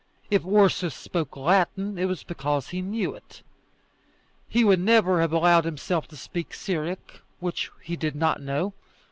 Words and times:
If 0.31 0.43
Ursus 0.43 0.95
spoke 0.95 1.37
Latin, 1.37 1.99
it 1.99 2.05
was 2.05 2.23
because 2.23 2.69
he 2.69 2.81
knew 2.81 3.13
it. 3.13 3.43
He 4.49 4.63
would 4.63 4.79
never 4.79 5.21
have 5.21 5.31
allowed 5.31 5.63
himself 5.65 6.07
to 6.07 6.15
speak 6.17 6.55
Syriac, 6.55 7.19
which 7.39 7.69
he 7.83 7.95
did 7.95 8.15
not 8.15 8.41
know. 8.41 8.73